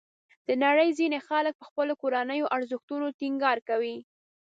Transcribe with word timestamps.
د 0.47 0.49
نړۍ 0.63 0.89
ځینې 0.99 1.17
خلک 1.27 1.53
په 1.57 1.65
خپلو 1.69 1.93
کورنیو 2.01 2.51
ارزښتونو 2.55 3.05
ټینګار 3.19 3.57
کوي. 3.69 3.97